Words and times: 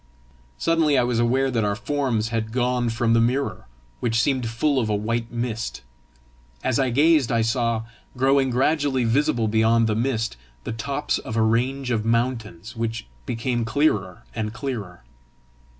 Suddenly 0.57 0.97
I 0.97 1.03
was 1.03 1.19
aware 1.19 1.51
that 1.51 1.63
our 1.63 1.75
forms 1.75 2.29
had 2.29 2.51
gone 2.51 2.89
from 2.89 3.13
the 3.13 3.21
mirror, 3.21 3.67
which 3.99 4.19
seemed 4.19 4.49
full 4.49 4.79
of 4.79 4.89
a 4.89 4.95
white 4.95 5.31
mist. 5.31 5.83
As 6.63 6.79
I 6.79 6.89
gazed 6.89 7.31
I 7.31 7.43
saw, 7.43 7.83
growing 8.17 8.49
gradually 8.49 9.03
visible 9.03 9.47
beyond 9.47 9.85
the 9.85 9.93
mist, 9.93 10.37
the 10.63 10.71
tops 10.73 11.19
of 11.19 11.35
a 11.37 11.43
range 11.43 11.91
of 11.91 12.03
mountains, 12.03 12.75
which 12.75 13.05
became 13.27 13.63
clearer 13.63 14.23
and 14.33 14.51
clearer. 14.53 15.03